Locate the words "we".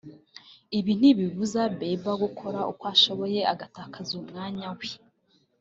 4.77-4.87